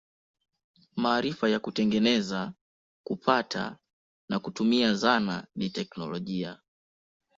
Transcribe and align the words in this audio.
Maarifa 0.95 1.49
ya 1.49 1.59
kutengeneza, 1.59 2.53
kupata 3.03 3.77
na 4.29 4.39
kutumia 4.39 4.93
zana 4.93 5.47
ni 5.55 5.69
teknolojia. 5.69 6.61